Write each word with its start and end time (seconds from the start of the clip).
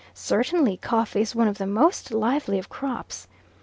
Certainly 0.15 0.77
coffee 0.77 1.21
is 1.21 1.35
one 1.35 1.47
of 1.47 1.59
the 1.59 1.67
most 1.67 2.09
lovely 2.11 2.57
of 2.57 2.69
crops. 2.69 3.27